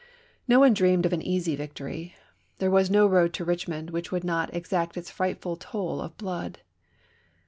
[0.47, 2.15] No one dreamed of an easy victory.
[2.57, 6.57] There was no road to Richmond which would not exact its frightful toll of blood.